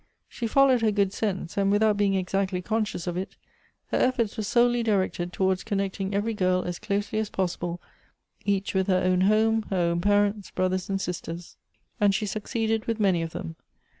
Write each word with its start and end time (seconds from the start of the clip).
She 0.27 0.47
followed 0.47 0.81
her 0.81 0.89
good 0.89 1.13
sense, 1.13 1.57
and, 1.57 1.69
without 1.71 1.95
being 1.95 2.15
exactly 2.15 2.59
conscious 2.63 3.05
of 3.05 3.17
it, 3.17 3.35
her 3.91 3.99
efforts 3.99 4.35
were 4.35 4.41
solely 4.41 4.81
directed 4.81 5.31
towards 5.31 5.63
connecting 5.63 6.15
every 6.15 6.33
girl 6.33 6.63
as 6.63 6.79
closely 6.79 7.19
as 7.19 7.29
possible 7.29 7.79
each 8.43 8.73
with 8.73 8.87
her 8.87 9.03
own 9.03 9.21
home, 9.21 9.61
her 9.69 9.77
own 9.91 10.01
parents, 10.01 10.49
brothers 10.49 10.89
and 10.89 10.99
sisters: 10.99 11.55
and 11.99 12.07
140 12.07 12.07
Goethe's 12.07 12.15
she 12.15 12.25
succeeded 12.25 12.85
with 12.85 12.99
many 12.99 13.21
of 13.21 13.29
them. 13.33 13.57